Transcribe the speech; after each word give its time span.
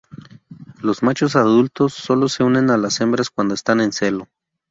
Los 0.81 1.03
machos 1.03 1.35
adultos 1.35 1.93
sólo 1.93 2.27
se 2.27 2.43
unen 2.43 2.71
a 2.71 2.77
las 2.77 2.99
hembras 3.01 3.29
cuando 3.29 3.53
están 3.53 3.81
en 3.81 3.91
celo. 3.91 4.27